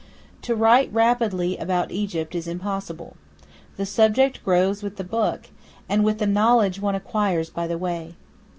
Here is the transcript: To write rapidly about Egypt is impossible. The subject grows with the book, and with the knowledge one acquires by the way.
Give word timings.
To 0.41 0.55
write 0.55 0.91
rapidly 0.91 1.57
about 1.57 1.91
Egypt 1.91 2.33
is 2.33 2.47
impossible. 2.47 3.17
The 3.77 3.85
subject 3.85 4.43
grows 4.43 4.81
with 4.81 4.95
the 4.97 5.03
book, 5.03 5.49
and 5.87 6.03
with 6.03 6.17
the 6.17 6.25
knowledge 6.25 6.81
one 6.81 6.95
acquires 6.95 7.51
by 7.51 7.67
the 7.67 7.77
way. 7.77 8.15